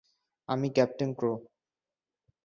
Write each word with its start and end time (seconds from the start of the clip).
আমি 0.49 0.67
ক্যাপ্টেন 0.75 1.09
ক্রো। 1.13 1.33